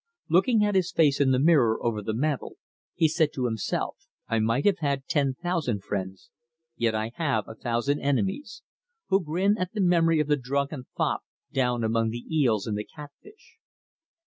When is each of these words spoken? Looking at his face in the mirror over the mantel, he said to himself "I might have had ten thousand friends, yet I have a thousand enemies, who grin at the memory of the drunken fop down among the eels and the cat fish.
Looking 0.29 0.65
at 0.65 0.73
his 0.73 0.91
face 0.91 1.21
in 1.21 1.29
the 1.29 1.37
mirror 1.37 1.77
over 1.85 2.01
the 2.01 2.15
mantel, 2.15 2.53
he 2.95 3.07
said 3.07 3.31
to 3.33 3.45
himself 3.45 4.07
"I 4.27 4.39
might 4.39 4.65
have 4.65 4.79
had 4.79 5.05
ten 5.05 5.35
thousand 5.35 5.83
friends, 5.83 6.31
yet 6.75 6.95
I 6.95 7.11
have 7.17 7.47
a 7.47 7.53
thousand 7.53 7.99
enemies, 7.99 8.63
who 9.09 9.23
grin 9.23 9.59
at 9.59 9.73
the 9.73 9.79
memory 9.81 10.19
of 10.19 10.25
the 10.27 10.37
drunken 10.37 10.85
fop 10.97 11.21
down 11.53 11.83
among 11.83 12.09
the 12.09 12.25
eels 12.35 12.65
and 12.65 12.75
the 12.75 12.83
cat 12.95 13.11
fish. 13.21 13.57